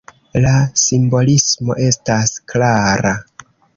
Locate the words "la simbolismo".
0.45-1.75